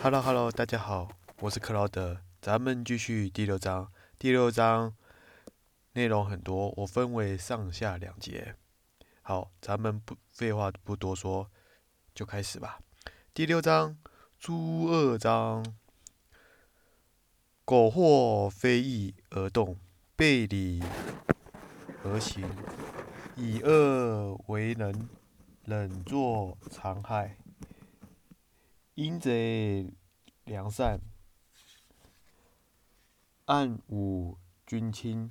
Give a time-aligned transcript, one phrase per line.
[0.00, 1.08] Hello Hello，大家好，
[1.40, 3.90] 我是克劳德，咱们继续第六章。
[4.16, 4.94] 第六章
[5.94, 8.54] 内容很多，我分为上下两节。
[9.22, 11.50] 好，咱们不废话不多说，
[12.14, 12.78] 就开始吧。
[13.34, 13.98] 第六章，
[14.38, 15.64] 诸恶章。
[17.64, 19.76] 苟或非义而动，
[20.14, 20.80] 背礼
[22.04, 22.48] 而行，
[23.34, 25.08] 以恶为能，
[25.64, 27.36] 忍作残害。
[28.98, 29.92] 阴贼
[30.44, 31.00] 良善，
[33.44, 35.30] 暗侮君亲，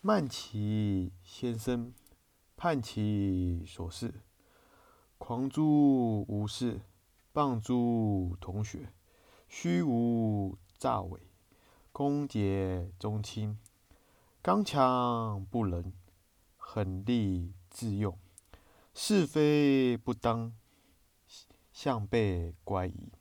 [0.00, 1.94] 慢其先生，
[2.56, 4.12] 叛其所事，
[5.16, 6.80] 狂诛无事，
[7.32, 8.92] 谤诛同学，
[9.46, 11.20] 虚无诈伪。
[11.92, 13.56] 恭节忠亲，
[14.42, 15.92] 刚强不仁，
[16.56, 18.18] 狠戾自用，
[18.92, 20.52] 是非不当，
[21.80, 23.12] 向背乖疑，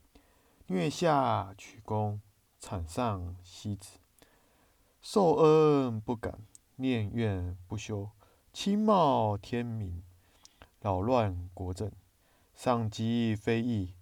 [0.66, 2.20] 虐下取功，
[2.60, 4.00] 惨上息子，
[5.00, 6.40] 受恩不感，
[6.78, 8.10] 念怨不休，
[8.52, 10.02] 轻冒天明，
[10.82, 11.92] 扰乱国政，
[12.56, 13.94] 赏及非义，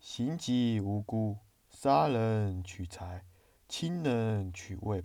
[0.00, 1.38] 刑及无辜，
[1.70, 3.24] 杀人取财。
[3.68, 5.04] 亲人取位，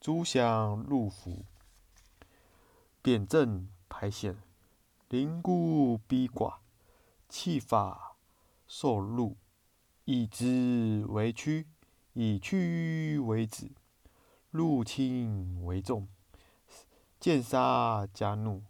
[0.00, 1.44] 诸降入府，
[3.00, 4.36] 贬正排险，
[5.10, 6.56] 临孤逼寡，
[7.28, 8.15] 弃法
[8.66, 9.36] 受禄，
[10.04, 11.66] 以直为屈，
[12.12, 13.70] 以屈为子，
[14.50, 16.08] 入轻为重，
[17.20, 18.64] 见杀加怒，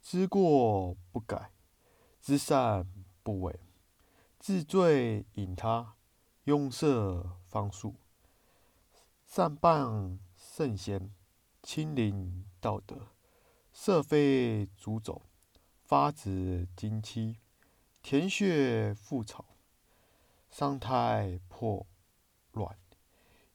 [0.00, 1.52] 知过不改，
[2.20, 2.86] 知善
[3.22, 3.60] 不为，
[4.38, 5.96] 治罪引他，
[6.44, 6.86] 拥塞
[7.44, 7.94] 方术。
[9.26, 11.12] 善谤圣贤，
[11.62, 13.08] 亲临道德，
[13.72, 15.22] 色非主走，
[15.82, 17.38] 发子金妻，
[18.08, 19.44] 填穴覆草，
[20.48, 21.84] 伤胎破
[22.52, 22.78] 卵，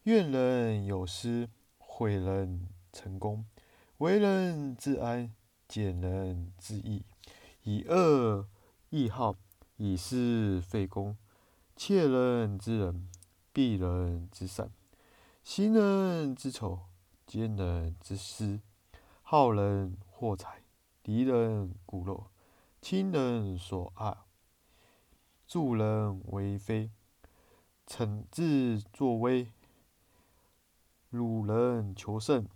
[0.02, 3.46] 怨人有失，毁人成功，
[3.96, 5.32] 为人自安，
[5.66, 7.06] 减人自益，
[7.62, 8.46] 以恶
[8.90, 9.36] 易好，
[9.78, 11.16] 以私废公，
[11.74, 13.08] 怯人之仁，
[13.54, 14.70] 避人之善。
[15.42, 16.80] 行人之丑，
[17.26, 18.60] 奸人之私，
[19.22, 20.62] 好人获财，
[21.02, 22.26] 敌人骨肉，
[22.82, 24.14] 亲人所爱，
[25.46, 26.90] 助人为非，
[27.86, 29.48] 惩治作威，
[31.10, 32.46] 辱人求胜，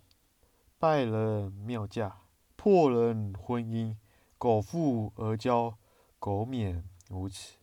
[0.78, 2.22] 败人妙驾，
[2.56, 3.96] 破人婚姻，
[4.38, 5.74] 苟富而骄，
[6.18, 7.56] 苟免无耻，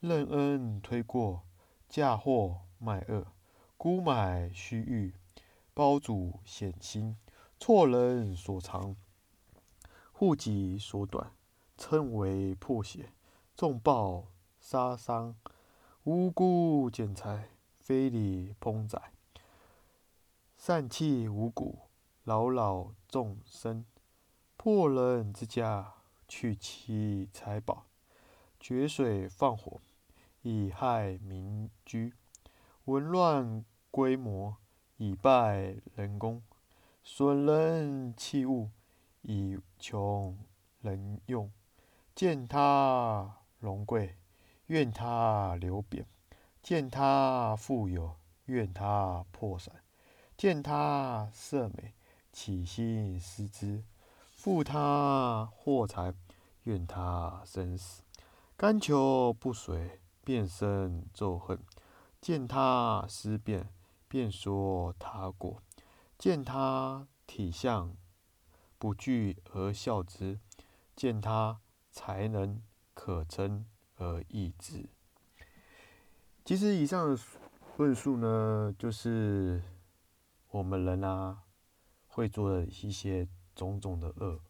[0.00, 1.42] 任恩推过，
[1.88, 3.26] 嫁祸卖恶。
[3.76, 5.14] 沽买虚誉，
[5.72, 7.16] 包主险心，
[7.60, 8.96] 错人所长，
[10.10, 11.30] 护己所短，
[11.76, 13.12] 称为破血，
[13.54, 14.26] 重暴
[14.70, 15.34] 杀伤，
[16.04, 19.00] 无辜剪裁，非礼烹宰，
[20.58, 21.78] 散弃五谷，
[22.24, 23.86] 扰扰众生，
[24.58, 25.94] 破人之家，
[26.28, 27.86] 取其财宝，
[28.60, 29.80] 决水放火，
[30.42, 32.12] 以害民居。
[32.84, 34.58] 紊乱规模，
[34.98, 36.42] 以败人工；
[37.02, 38.68] 损人器物，
[39.22, 40.36] 以穷
[40.82, 41.50] 人用。
[42.14, 44.14] 践踏荣贵，
[44.68, 46.04] 愿他流贬；
[46.62, 49.72] 见他富有，愿他破散；
[50.36, 51.94] 见他色美，
[52.32, 53.82] 起心思之；
[54.30, 56.12] 负他祸财，
[56.64, 58.02] 愿他生死。
[58.58, 61.58] 甘求不遂，便生咒恨。
[62.20, 63.72] 见他思变，
[64.06, 65.62] 便说他过；
[66.18, 67.96] 见他体相
[68.78, 70.40] 不具而笑之；
[70.94, 72.60] 见他才能
[72.92, 73.64] 可称
[73.98, 74.86] 而意志。
[76.44, 77.18] 其实以上
[77.76, 79.62] 论述呢，就是
[80.50, 81.42] 我们人啊
[82.06, 84.40] 会做的一些种种的恶，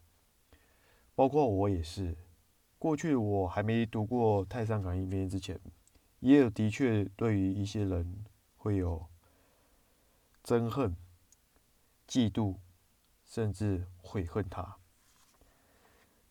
[1.14, 2.16] 包括我也是。
[2.78, 5.60] 过去我还没读过《太上感应篇》之前。
[6.20, 8.24] 也有的确对于一些人
[8.56, 9.06] 会有
[10.42, 10.97] 憎恨、
[12.09, 12.56] 嫉妒，
[13.24, 14.78] 甚至悔恨他。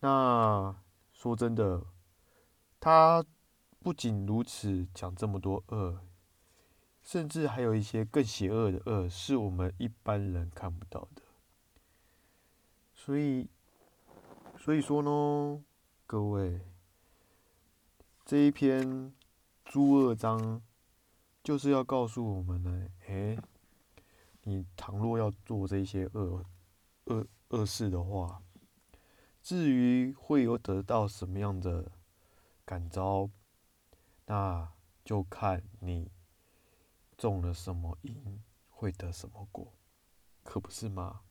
[0.00, 0.76] 那
[1.12, 1.86] 说真的，
[2.80, 3.24] 他
[3.80, 6.00] 不仅如此讲这么多恶，
[7.02, 11.22] 甚至还有一些更邪恶的恶，是我们一般人看不到的。
[12.94, 13.48] 所以，
[14.56, 15.62] 所以说呢，
[16.06, 16.60] 各位，
[18.24, 19.12] 这一篇。
[19.70, 20.62] 诸恶章
[21.42, 23.36] 就是要告诉我们呢，哎，
[24.44, 26.42] 你倘若要做这些恶
[27.04, 28.42] 恶恶事的话，
[29.42, 31.92] 至于会有得到什么样的
[32.68, 33.30] 感召，
[34.26, 34.70] 那
[35.02, 36.10] 就看你
[37.16, 39.72] 种了什么因，会得什么果，
[40.42, 41.22] 可不是吗？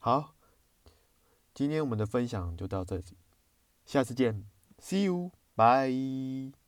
[0.00, 0.34] 好，
[1.54, 3.16] 今天我们的分享就到这里，
[3.86, 4.44] 下次见
[4.80, 6.61] ，See you，bye。